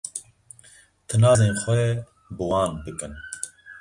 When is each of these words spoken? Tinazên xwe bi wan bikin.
Tinazên 1.07 1.53
xwe 1.61 1.81
bi 2.35 2.43
wan 2.49 2.71
bikin. 2.83 3.13